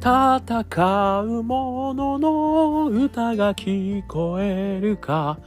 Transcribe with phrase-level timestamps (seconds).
[0.00, 5.38] 戦う者のの歌が聞こえるか。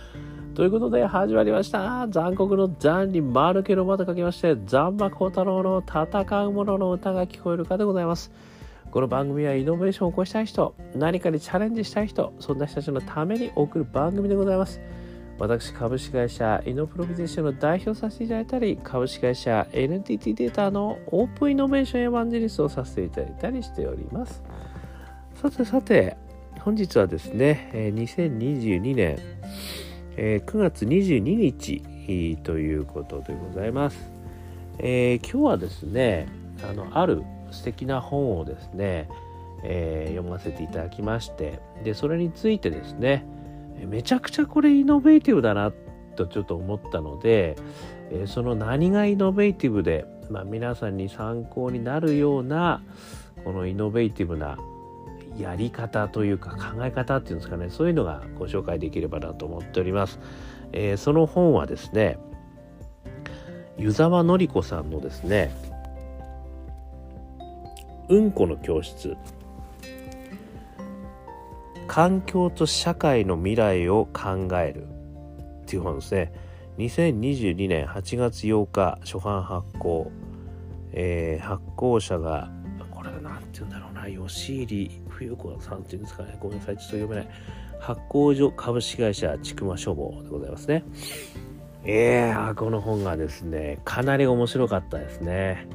[0.56, 2.06] ということで始まりました。
[2.10, 8.30] 残酷の残に丸けのまと書きまして、残馬孝太郎の戦う者の歌が聞こえるかでございます。
[8.92, 14.82] この番組はイノベーションを起こしたい人、何かにチャレンジしたい人、そんな人たちのために送る番組でございます。
[15.42, 24.44] 私、株式会社イノプロビゼーションの代表させていただいたり、株式会社 NTT データのオープンイノベーションエヴァンジェリストをさせていただいたりしております。
[25.34, 26.16] さてさて、
[26.60, 29.18] 本日はですね、2022年
[30.16, 33.98] 9月22日ということでございます。
[34.78, 36.28] えー、今日はですね、
[36.70, 39.10] あの、ある素敵な本をですね、
[39.64, 43.26] えー、読ませていただきまして、で、それについてですね、
[43.86, 45.72] めちゃくちゃこれイノベーティブだな
[46.16, 47.56] とちょっと思ったので、
[48.12, 52.82] えその何がイノベーティブで、まあ、皆さんに参考になるような
[53.44, 54.58] このイノベーティブな
[55.38, 60.20] やり方というか考え方っていうんですかねそういうのがご紹介できればなと思っております。
[60.74, 62.18] えー、その本はですね
[63.78, 65.52] 湯沢のり子さんのですね
[68.10, 69.18] 「うんこの教室」
[71.92, 74.88] 環境と社会の未来を考える
[75.64, 76.32] っていう本ですね。
[76.78, 80.10] 2022年8月8日初版発行、
[80.94, 82.50] えー、発行者が
[82.90, 84.30] これなんて言うんだろうな。
[84.30, 86.38] 吉入冬子さんっていうんですかね。
[86.40, 87.28] ごめんなさいちょっと読めない。
[87.82, 90.86] 発行所株式会社ちくま書房でございますね。
[91.84, 95.68] えー、この本がですねかなり面白かったですね。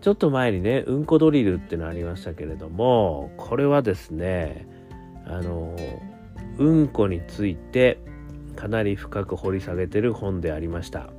[0.00, 4.79] ちょっと前にねうんこドリルっていうのありましたけれどもこれはですね
[5.30, 5.76] あの
[6.58, 7.98] うんこについて
[8.56, 11.10] かなり深く掘り下げてる本でありました。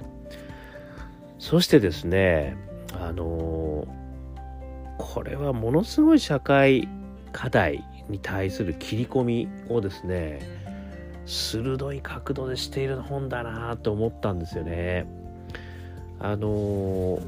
[1.39, 2.55] そしてですね
[2.93, 3.87] あの
[4.99, 6.87] これはものすごい社会
[7.31, 10.39] 課題に対する切り込みをですね
[11.25, 15.05] 鋭い角度でしている本だなと思ったんですよね。
[16.19, 17.19] あの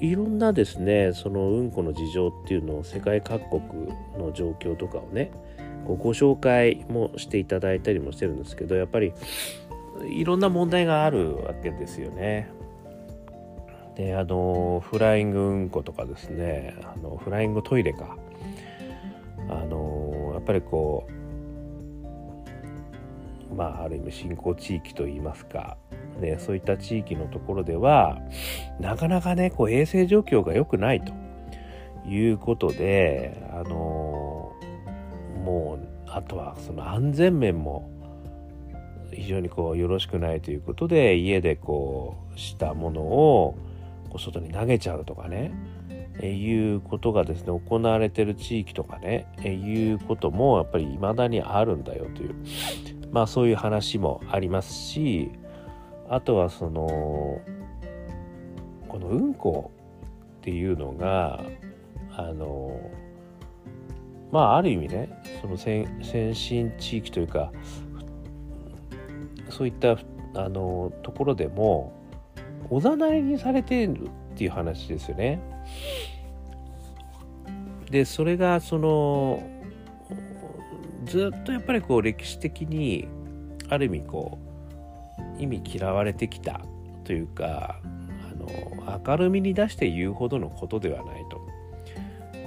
[0.00, 3.60] いろんなですねそのうんこの事情っていうのを世界各国
[4.18, 5.30] の状況とかをね
[5.84, 9.12] ご紹介もしていただいたりもしてるんですけどやっぱり
[10.08, 12.50] いろんな問題があるわけですよね。
[13.96, 16.74] であのフライングうんことかですね。
[16.82, 18.16] あのフライングトイレか。
[19.48, 21.06] あのやっぱりこ
[23.50, 25.76] うまあある意味新興地域といいますか、
[26.20, 28.18] ね、そういった地域のところでは
[28.80, 31.12] なかなかねこう衛生状況が良くないと
[32.08, 34.13] いうことであの
[35.44, 37.90] もうあとはその安全面も
[39.12, 43.54] 非常にこうよろしくないということで家でこうしたものを
[44.08, 45.52] こう外に投げちゃうとかね。
[46.20, 49.26] えいうことがですね行われてる地域とかね。
[49.42, 52.34] えいうこともやっぱり未だにあるんだよという。
[53.12, 55.30] まあそういう話もありますし
[56.08, 57.40] あとはその
[58.88, 59.70] このうんこ
[60.38, 61.44] っていうのが
[62.16, 62.78] あの
[64.34, 65.08] まあある意味ね
[65.40, 65.86] その先
[66.34, 67.52] 進地域というか
[69.48, 69.96] そういった
[70.34, 71.92] あのところでも
[72.68, 75.40] おざなりにされてるっていう話ですよね。
[77.88, 79.40] でそれがその
[81.04, 83.06] ずっとやっぱりこう歴史的に
[83.68, 84.40] ある意味こ
[85.38, 86.60] う意味嫌われてきた
[87.04, 91.43] というかあの明るみに出して言うほどのことではないと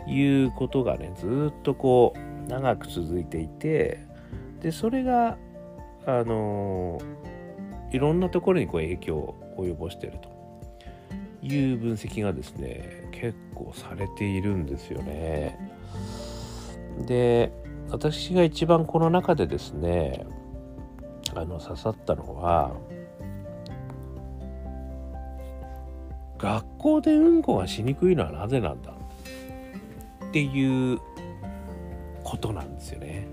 [0.08, 4.00] いうことがねずっとこう長く続いていて
[4.62, 5.38] でそれが
[6.06, 7.00] あの
[7.92, 10.30] いろんなところにこう影響を及ぼしていると
[11.46, 15.58] いう分析がですね結構されているんですよね。
[17.06, 17.52] で
[17.90, 20.26] 私が一番この中でですね
[21.36, 22.76] あの刺さったのは
[26.38, 28.97] 学校でうんこがしにくいのはなぜなんだ
[30.30, 31.00] っていう
[32.24, 33.28] ことなんですよね。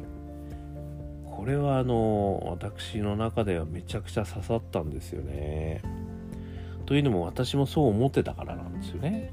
[1.37, 5.82] これはあの私の中ではめちゃくちゃ刺さったんですよね。
[6.87, 9.32] というのも私もそう思ってたからなんですよね。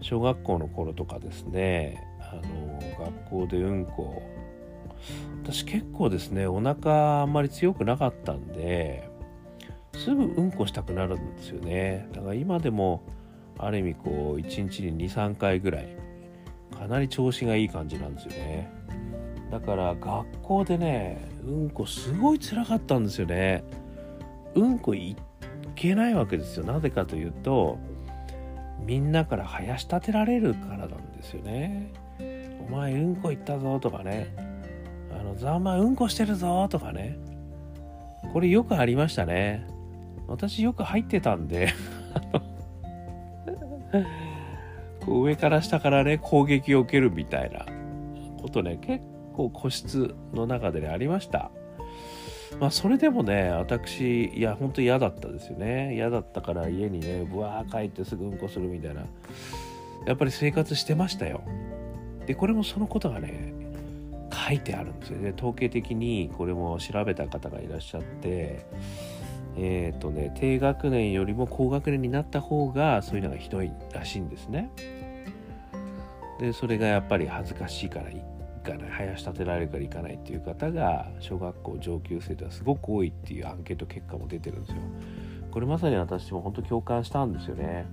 [0.00, 4.22] 小学校の頃とかですねあの学校でうんこ
[5.42, 9.08] 私結構ですねお腹あんまり強くなかったんで
[9.94, 13.02] すぐうんこしたくなるんですよねだから今でも
[13.58, 15.96] ある意味こう1日に23回ぐらい
[16.70, 18.70] かなり調子がいい感じなんですよね。
[19.50, 23.64] だから学校でねうんこすごい辛かったんですよね。
[24.54, 25.16] うんこい
[25.74, 26.64] けないわけですよ。
[26.64, 27.78] なぜかというと
[28.84, 31.92] みんなから生やし立てられるからなんですよね。
[32.68, 34.34] お前うんこ行ったぞとかね。
[35.18, 37.18] あのざまうんこしてるぞとかね。
[38.32, 39.66] これよくありましたね。
[40.26, 41.68] 私よく入ってたんで。
[45.06, 47.64] こう上から下からね攻撃を受けるみたいな
[48.42, 49.04] ことね結
[49.34, 51.50] 構個室の中でねありました。
[52.60, 55.94] まあそれでもね私いや本当嫌だったですよね。
[55.94, 59.02] 嫌だったから家にねぶわー帰ってすぐうんこするみたいな。
[60.06, 61.42] やっぱり生活してましたよ。
[62.26, 63.52] でこれもそのことがね
[64.48, 65.32] 書いてあるんですよね。
[65.36, 68.66] 統計的にこれも調べた方がいらっしゃって。
[69.56, 74.70] えっ、ー、とね低学年よりも高学年になった方がそういうのがひどいらしいんですね。
[76.38, 78.20] でそれがやっぱり恥ずかしいから行
[78.62, 84.76] かない林立てられるから行かないっていう方が小学校上級生ではすごく多いっていうアンケート結果も出てるんですよ。
[85.50, 87.86] これまさに私も本当共感したんですよね。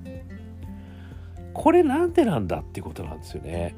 [1.54, 3.76] これなんでなんだっていうことなんですよね。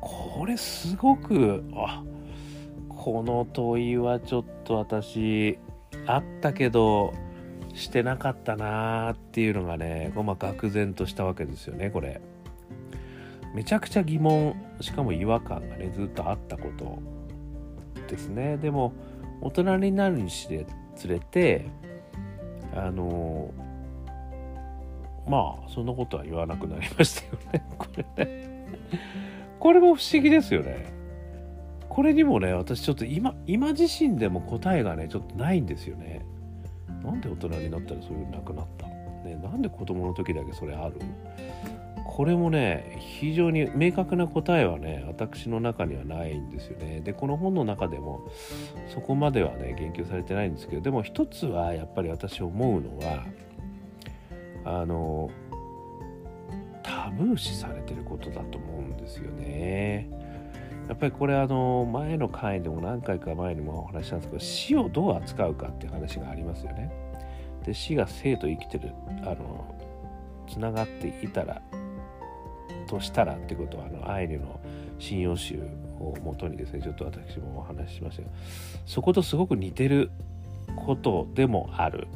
[0.00, 2.02] これすごくあ
[2.88, 5.58] この問いはちょっと私
[6.06, 7.14] あったけど
[7.74, 12.20] してなかったなーっていうのがね、まあ、愕然としたわけですよねこれ。
[13.54, 16.98] めちゃくちゃ疑問しかも違和感がねずっとあったこと
[18.08, 18.56] ですね。
[18.56, 18.92] でも
[19.40, 21.66] 大人になるにつれて
[22.74, 23.52] あの
[25.28, 28.66] まあそんなことは言わなくなりましたよねこれね。
[29.58, 31.01] これも不思議ですよね。
[31.94, 36.24] これにもね私ちょっと今今自身でも答えがねちょっとないんですよね。
[37.04, 38.86] なんで大人になったらそれなくなった？
[38.86, 40.94] ねなんで子供の時だけそれある？
[42.06, 47.02] これもね非常に明確な答えはね私の中にはないんですよね。
[47.02, 48.26] でこの本の中でも
[48.88, 53.26] そこまではね言及されてないんですけどでも一つはやっぱり私思うのは
[54.64, 55.30] あの
[56.82, 60.21] タブー視されてることだと思うんですよね。
[60.88, 66.90] やっぱりこれあの前の回でも何回か前にもお話したんですけど死をどう扱うかっていう話がありますよね。
[67.64, 68.92] で死が生と生きてる
[69.22, 69.74] あの
[70.48, 71.62] つながっていたら
[72.88, 74.60] としたらってことはあのアイヌの
[74.98, 75.62] 信用集
[76.00, 78.34] をもとにですねちょっと私もお話ししましたけど
[78.84, 80.10] そことすごく似てる
[80.76, 82.08] ことでもある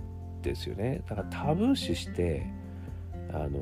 [0.43, 1.03] ですよね。
[1.09, 2.47] だからタブー視して
[3.33, 3.61] あの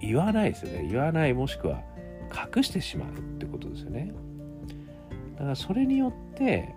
[0.00, 0.88] 言わないですよね。
[0.90, 1.82] 言わないもしくは
[2.56, 4.12] 隠してしまうってことですよね
[5.36, 6.74] だからそれによって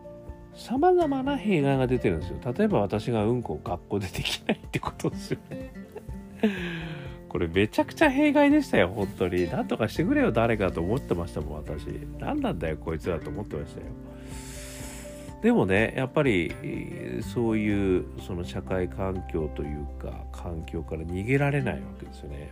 [0.55, 5.71] さまざまな弊害が出てるんですよ例えば私がうんこを学校でできないってことですよね
[7.29, 9.49] これめちゃくちゃ弊害でしたよ、本当に。
[9.49, 11.85] なんとかしてくれよ、誰かと思ってましたもん、私。
[12.19, 13.87] 何なんだよ、こいつらと思ってましたよ。
[15.41, 16.51] でもね、やっぱり、
[17.21, 22.51] そういう、その社会環境というか、環境から逃げられないわけですよね。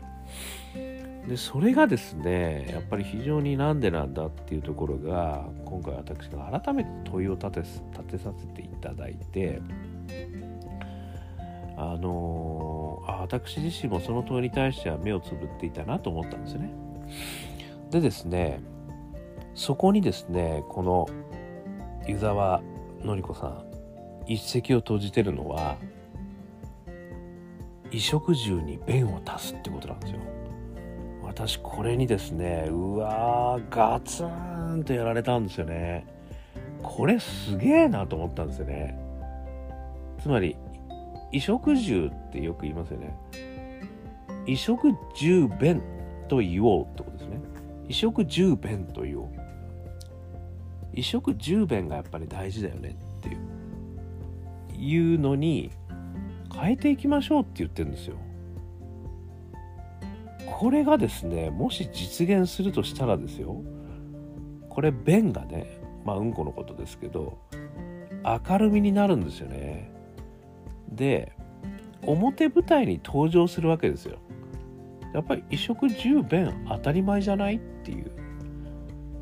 [1.27, 9.61] で、それがですね、やっぱり非常になんでなんだっていうところが、今回私が改めて問いを立て立てさせていただいて、
[11.77, 16.73] あのあ私自身もその問いに対しては目をつぶっていたなと思ったんですね。
[17.91, 18.61] でですね
[19.53, 21.07] そこにですねこの
[22.07, 22.61] 湯沢
[23.03, 23.65] のり子さん
[24.27, 25.77] 一石を投じてるのは
[27.85, 30.19] 衣食住に便を足すってことなんですよ。
[31.35, 36.07] 私これにですねうわーガツンとやられたんですよね。
[36.81, 38.97] これすげえなと思ったんですよね。
[40.23, 40.55] つまり
[41.33, 43.17] 衣食住ってよく言いますよね。
[44.45, 45.81] 衣食住便
[46.29, 47.41] と言おうってことですね。
[47.89, 49.27] 衣食住便と言おう。
[50.91, 53.27] 衣食住便がやっぱり大事だよねって
[54.77, 55.69] いう、いうのに
[56.57, 58.15] 変えていきましょうって言ってるんですよ。
[60.47, 63.61] これがですね、もし実現するとしたらですよ、
[64.69, 67.37] これ便がね、まあうんこのことですけど、
[68.47, 69.91] 明るみになるんですよね。
[70.89, 71.31] で
[72.03, 74.17] 表舞台に登場するわけですよ。
[75.13, 78.11] やっぱり衣食住便当たり前じゃないっていう。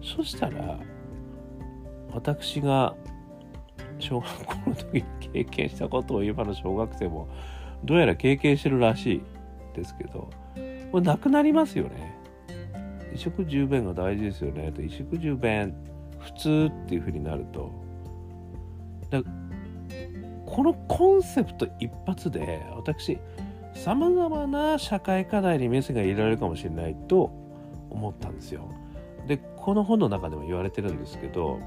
[0.01, 0.79] そしたら
[2.11, 2.95] 私が
[3.99, 7.27] 小学校の時に経験したことを今の小学生も
[7.83, 9.21] どうやら経験してるらしい
[9.75, 10.29] ですけど
[10.93, 12.15] これなくなりますよね。
[13.05, 14.67] 衣食住便が大事ですよね。
[14.67, 15.73] と衣食住便
[16.19, 17.71] 普通っていうふうになると。
[19.09, 19.23] だ
[20.45, 23.17] このコンセプト一発で私
[23.73, 27.31] さまざまな社会課題にメスが入れられるかもしれないと
[27.89, 28.69] 思ったんですよ。
[29.25, 31.59] でこの本の中でも言われてるんですけど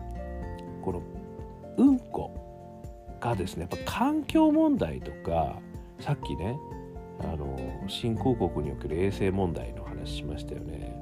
[0.84, 1.02] この
[1.78, 2.30] うんこ
[3.20, 5.56] がですねやっぱ環境問題とか
[5.98, 6.56] さっきね
[7.20, 7.58] あの
[7.88, 10.94] 新興国における衛生問題の話しましたよね。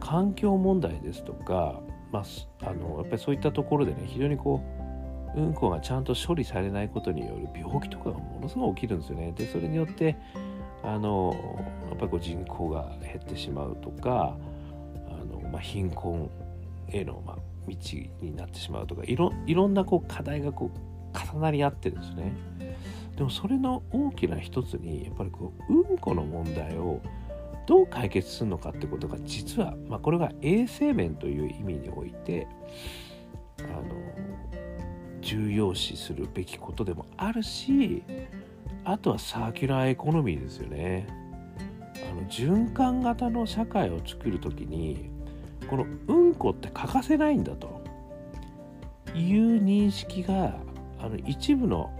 [0.00, 1.80] 環境問題ですとか、
[2.12, 2.24] まあ、
[2.68, 4.62] あのやっぱりそういったところでね非常にこ
[5.34, 9.32] ううんこがちゃんと処理されないことによる病気とかがものすごい起きるんですよね。
[9.36, 10.16] でそれによって
[10.82, 11.34] あの
[11.88, 14.36] やっぱりこう人口が減ってしまうとか
[15.08, 16.30] あの、まあ、貧困
[16.88, 17.36] への、まあ、
[17.68, 17.76] 道
[18.22, 20.78] になってしまうとかいろいろんなこう課題がこう
[21.34, 22.32] 重なり合ってるんですね。
[23.18, 27.02] でもそれの大きな一つにやっぱりこううんこの問題を
[27.66, 32.46] どう解決するのかってことが実は、まあ、これが衛生面という意味において
[33.58, 33.82] あの
[35.20, 38.04] 重要視するべきことでもあるし
[38.84, 41.08] あとはサーキュラーエコノミーですよね。
[42.08, 45.10] あの循環型の社会を作る時に
[45.68, 47.82] このうんこって欠かせないんだと
[49.16, 50.54] いう認識が
[51.00, 51.97] あの一部の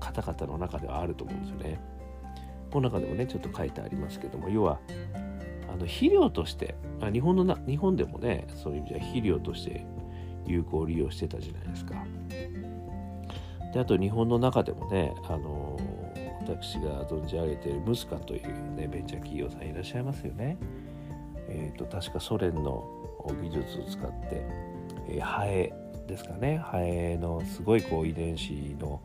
[0.00, 1.80] 方々の中ではあると思うんですよね。
[2.70, 4.78] この中でもねちょっと書いてありますけども要は
[5.68, 9.86] あの肥料として、あ、日本のな日本でもねそういう意味では肥料として
[10.46, 11.94] 有効利用してたじゃないですか。
[13.72, 15.78] であと日本の中でもねあの
[16.40, 20.56] 私が存じ上げているムスカという、ね、ベンチャー企業さんいらっしゃいますよね。
[21.48, 22.88] えーと、確かソ連の
[23.42, 24.44] 技術を使って、
[25.08, 25.72] えー、ハエ
[26.06, 29.00] ですかねハエのすごいこう遺伝子の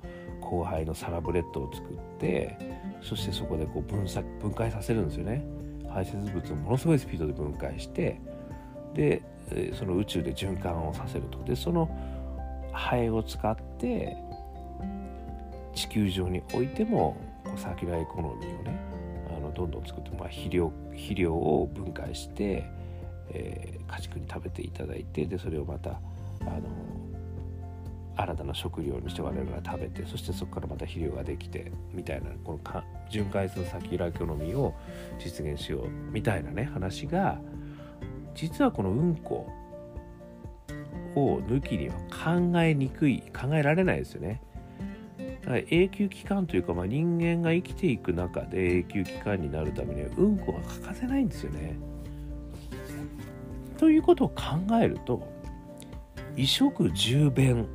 [0.45, 2.57] 後輩のサラブレッドを作って
[3.01, 5.45] そしてそこでこう分散分解させるんですよね。
[5.89, 8.19] 排泄物をものすごいスピードで分解して
[8.93, 9.21] で
[9.77, 11.43] その宇宙で循環をさせると。
[11.43, 11.89] でその
[12.71, 14.17] ハエを使って
[15.73, 17.17] 地球上においても
[17.55, 18.79] サーキュラーエコノミーをね
[19.35, 22.69] あのどんどん作って、まあ、肥料肥料を分解して、
[23.29, 25.91] えー、家畜に食べていただいてでそれをまた
[26.41, 26.61] あの
[28.17, 34.73] 新たな食料にして我々が食べてそしてそこからまた肥料ができてみたいなこの循環するサーキュラーエコノミーを
[35.19, 37.39] 実現しようみたいなね話が
[38.33, 39.47] 実はこのうんこ
[41.15, 44.41] を抜きには考えにくい考えられないですよね。
[45.43, 51.77] だから永久期間というか、まあ、人間が生きていく中で永久期間になるためにはうんこが欠かせないんですよね。
[53.77, 54.35] ということを考
[54.81, 55.27] えると
[56.31, 57.67] 衣食住便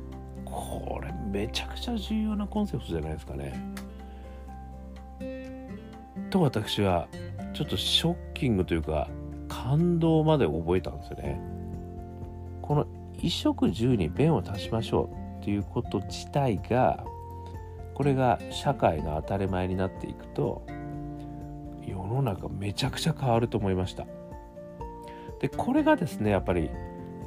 [0.51, 3.53] これめちゃくちゃ重要なコンセプトじゃないですかね。
[6.29, 7.07] と私は
[7.53, 9.09] ちょっとショッキングというか
[9.47, 11.39] 感動まで覚えたんですよね。
[12.61, 17.03] この衣食住に便を足しましょうっていうこと自体が
[17.93, 20.65] これが社会の当たり前になっていくと
[21.85, 24.05] 世の中めちゃくちゃ変わると思いました。
[25.39, 26.69] でこれがですねやっぱり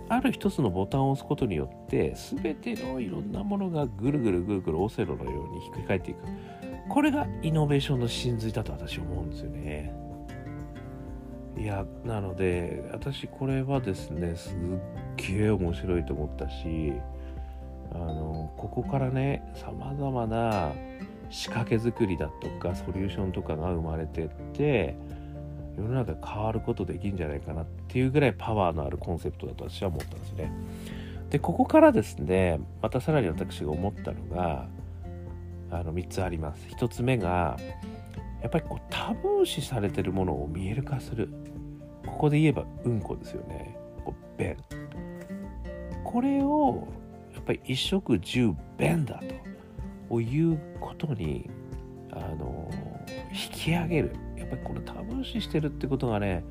[0.09, 6.19] ある一つのボタンを押すことによって全てのいろんなものがぐるぐるぐるぐるオセロのようにひっくり返っていく。
[6.89, 9.95] これがイノベーションの真髄だと私思うんですよね。
[11.57, 14.55] いやなので私これはですねすっ
[15.17, 16.93] げえ面白いと思ったし
[17.93, 20.73] あのここからねさまざまな
[21.31, 24.97] 仕掛け作りだとかソリューションとかが生まれてって
[25.77, 30.53] 世の中変わることできるんじゃないかなっていうぐらいパワーのあるコンセプトだと私は思ったんですね。
[31.31, 34.69] でここからですねまたさらに私が思ったのが
[35.71, 36.67] あの3つあります。
[36.69, 37.57] 1つ目が
[38.43, 41.29] やっぱりこうタブー視されてるものを見える化する。
[42.07, 43.77] ここで言えばうんこですよね。
[44.05, 44.57] こう便。
[46.05, 46.87] これを
[47.35, 49.45] やっぱり一食十便だと。
[50.21, 51.51] いうことに
[52.13, 52.71] あの
[53.33, 54.13] 引き上げる。
[54.45, 56.45] やっぱりこのタブー視してるってことがね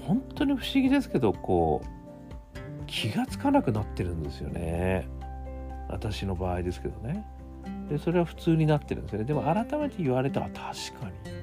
[0.00, 1.88] 本当に不思議ですけどこう
[2.86, 5.06] 気がつかなくなってるんですよね。
[5.88, 7.24] 私の場合ですけどね。
[7.88, 9.24] でそれは普通になってるんですよね。
[9.26, 11.40] でも改めて言われたら確かに。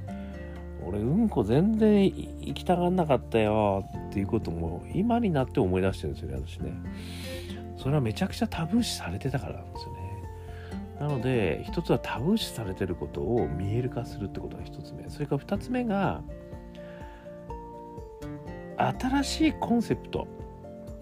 [0.85, 6.71] 俺うんこ全然行きたがんなかったよっていうことも今になって思い出してるんですよね私ね。
[7.77, 10.06] それはめちゃくちゃタブー視されてたからなんですよね。
[10.99, 15.07] なので一つはタブー視されてることを見える化するってことが一つ目。
[15.09, 16.23] それから二つ目が
[18.77, 20.27] 新しいコンセプト。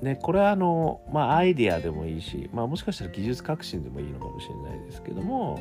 [0.01, 5.59] ね、これはあの、まあ、アイデアでもいいし、まあ、もしかしたら技術革新でもいいのかもしれないですけども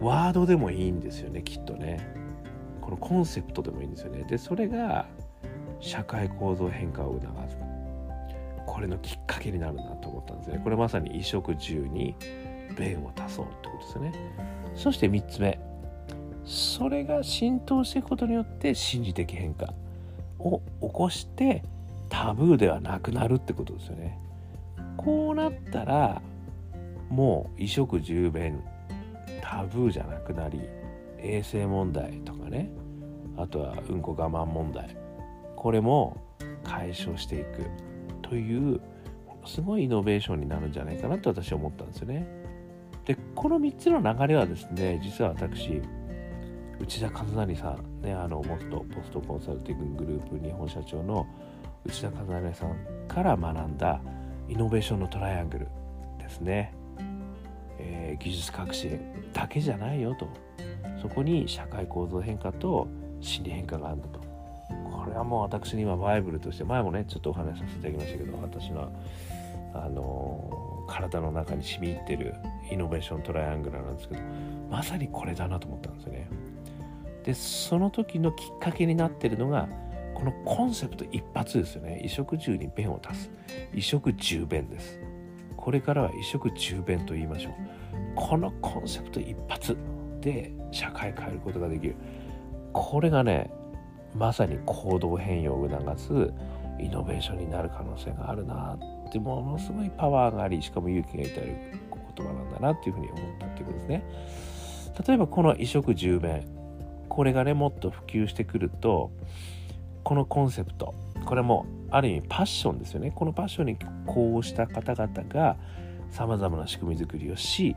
[0.00, 1.98] ワードでもいいんですよねきっとね。
[2.80, 4.24] このコンセプトでもいいんですよね。
[4.24, 5.06] でそれが
[5.78, 7.58] 社会構造変化を促す。
[8.66, 10.60] これのきっかけになるなと思ったんですね。
[10.62, 12.16] これまさに衣食住に
[12.76, 14.12] 便を足そうってことですね。
[14.74, 15.58] そして3つ目。
[16.44, 19.72] それが浸透していくことによって心理的変化
[20.38, 21.62] を起こして
[22.08, 24.18] タブーではなくなるってことですよね。
[24.96, 26.20] こうなったら
[27.08, 28.60] もう衣食住便
[29.40, 30.60] タブーじゃなくなり
[31.18, 32.70] 衛生問題とかね。
[33.36, 34.96] あとはうんこ我慢問題。
[35.56, 36.16] これも
[36.64, 37.66] 解消していく
[38.22, 38.80] という
[39.46, 42.26] すごいイノベーションになるんじゃないかなと私は思ったんですよね。
[43.10, 45.82] でこの3つの流れはですね実は私
[46.78, 51.26] 内田和成さんねあの元ポストコンサルティンググループ日本社長の
[51.84, 52.76] 内田和成さん
[53.08, 54.00] から学んだ
[54.48, 55.68] イノベーションのトライアングル
[56.18, 56.72] ですね、
[57.80, 59.00] えー、技術革新
[59.32, 60.28] だけじゃないよと。
[61.02, 62.86] そこに社会構造変化と
[63.20, 64.20] 心理変化があるんだと。
[64.92, 68.92] これはもう私に今バイブルとして前もねちょっとお話しさせていただきましたけど私の
[69.74, 72.34] あの体の中に染み入ってる
[72.70, 74.20] イノベーショントライアングルなんですけど
[74.68, 76.28] まさにこれだなと思ったんですよね。
[77.24, 79.68] でその時のきっかけになってるのが
[80.14, 81.92] このコンセプト一発ですよね。
[81.96, 83.30] 衣食住に弁を足す。
[83.70, 85.00] 衣食住弁です。
[85.56, 87.52] これからは衣食住弁と言いましょう。
[88.16, 89.76] このコンセプト一発
[90.20, 91.94] で社会変えることができる。
[92.72, 93.50] これがね
[94.14, 96.12] まさに行動変容を促す
[96.78, 101.56] イノベーションになる可能性があるなってものすごいパワーがありしかも勇気が至る
[102.16, 104.04] 言葉なんだなっていうふうに思ったっていうことですね。
[105.06, 106.46] 例えばこの衣食住弁
[107.08, 109.10] これがねもっと普及してくると
[110.04, 113.12] このコンセプトこれもある意味パッションですよね。
[113.14, 113.76] このパッションに
[114.06, 115.56] こうした方々が
[116.10, 117.76] さまざまな仕組み作りをし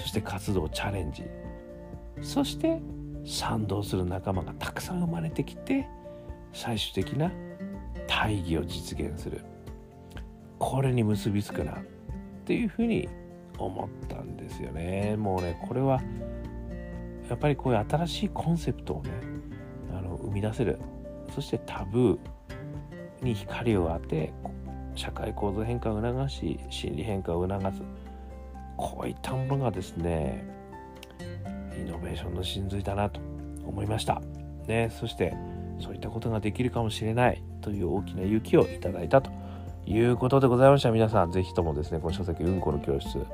[0.00, 1.24] そして活動をチャレンジ。
[2.22, 2.80] そして
[3.24, 5.86] 賛同する仲間がたくさん生まれてきて
[6.52, 7.30] 最終的な
[8.06, 9.42] 大義を実現する。
[10.58, 11.76] これに結びつくなっ
[12.44, 13.08] ていうふうに
[13.58, 15.16] 思ったんですよね。
[15.16, 16.00] もうねこれは
[17.28, 19.10] やっぱりこういう新しいコンセプトをね
[19.92, 20.78] あの生み出せる。
[21.34, 22.18] そしてタブー
[23.22, 24.32] に光を当て
[24.94, 27.82] 社会構造変化を促し心理変化を促す。
[28.76, 30.44] こういったものがですね
[31.76, 33.20] イノベーションの真髄だなと
[33.66, 34.22] 思いました。
[34.66, 35.34] ね、そして
[35.80, 39.30] そういったことができるかもしれないという大きな勇気をいただいたと。
[39.88, 40.90] いうことでございました。
[40.90, 43.24] 皆さん是非ともですねこの書籍「うんこの教室」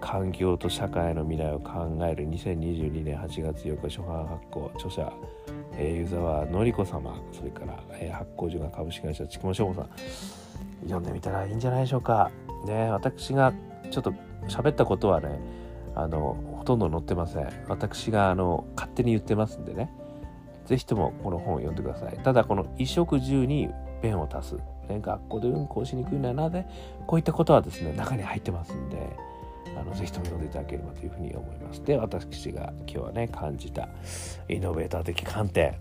[0.00, 5.12] 環境と社会の未来を考える2022年8月8日初版発行著者、
[5.72, 9.88] えー、湯沢の子様それから、えー、発行所が株式会社ちくもしょうさん
[10.84, 12.30] 読んでみたらいいんじゃないでしょうか。
[12.64, 13.52] ね私が
[13.90, 14.14] ちょっと
[14.48, 15.38] 喋ったことはね
[15.94, 17.48] あのほとんど載ってません。
[17.68, 19.92] 私があの勝手に言ってますんでね。
[20.64, 22.18] 是非ともこの本を読んでください。
[22.22, 23.68] ただこの衣食住に
[24.02, 24.56] 弁を足す、
[24.88, 26.66] ね、学校でうんこをしにくいのはなぜ
[27.06, 28.96] こういったことはですね中に入ってますんで
[29.78, 31.84] あのぜひとも読んでいただければというふうに思います。
[31.84, 33.88] で私が今日はね感じた
[34.48, 35.74] イノベーター的観点、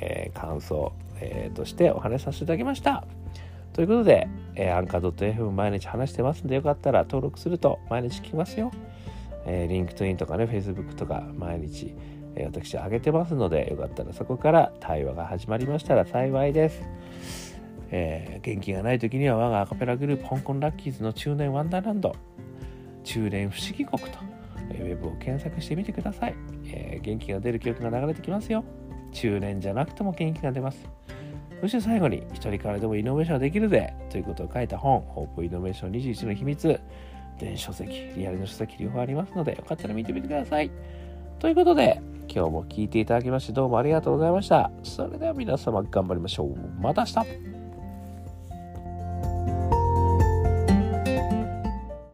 [0.00, 3.04] えー、感想、えー、としてお話しさせていただきました。
[3.74, 8.70] ということで、えー、アンカー .fm 毎日話してますんでよかったら登録すると毎日聞きますよ。
[9.46, 11.94] えー、 LinkedIn とかね、Facebook とか毎日、
[12.36, 16.82] えー、私上げてますので、よかったらそこから対話が始まりましたら幸いです。
[17.96, 22.16] えー、元気がない時には我がアカペラグループ香港ラッキーズの中年ワンダーランド、
[23.04, 24.18] 中年不思議国と、
[24.70, 28.64] えー、ウェブを検索してみてください、えー、元気が出る曲が流れてきますよ。
[29.12, 30.88] 中年じゃなくても元気が出ます。
[31.60, 36.80] そして最後に、一人からでもイノベーションできるぜということを書いた本、ホープイノベーション21の秘密、
[37.38, 40.70] 電書籍、リアルの書籍両方ありますので、よかったら見てみてください。
[41.38, 44.72] ということで、今日も聴いていただきましてどうもありがとうございました。
[44.82, 46.56] それでは皆様頑張りましょう。
[46.80, 47.53] また明日